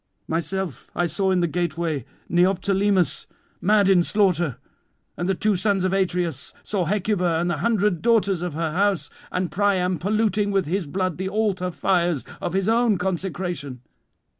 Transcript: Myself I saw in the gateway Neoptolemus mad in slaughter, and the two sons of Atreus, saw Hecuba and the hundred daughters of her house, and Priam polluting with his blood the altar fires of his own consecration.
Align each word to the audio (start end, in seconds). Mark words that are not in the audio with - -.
Myself 0.27 0.89
I 0.95 1.05
saw 1.05 1.29
in 1.29 1.41
the 1.41 1.47
gateway 1.47 2.05
Neoptolemus 2.27 3.27
mad 3.61 3.87
in 3.87 4.01
slaughter, 4.01 4.57
and 5.15 5.29
the 5.29 5.35
two 5.35 5.55
sons 5.55 5.83
of 5.83 5.93
Atreus, 5.93 6.55
saw 6.63 6.85
Hecuba 6.85 7.37
and 7.39 7.51
the 7.51 7.57
hundred 7.57 8.01
daughters 8.01 8.41
of 8.41 8.55
her 8.55 8.71
house, 8.71 9.11
and 9.31 9.51
Priam 9.51 9.99
polluting 9.99 10.49
with 10.49 10.65
his 10.65 10.87
blood 10.87 11.19
the 11.19 11.29
altar 11.29 11.69
fires 11.69 12.25
of 12.41 12.53
his 12.53 12.67
own 12.67 12.97
consecration. 12.97 13.81